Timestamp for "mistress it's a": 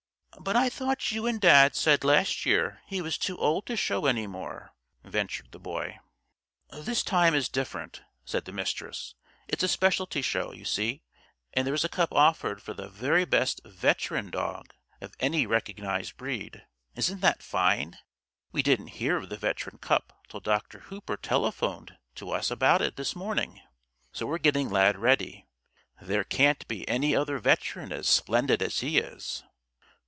8.51-9.67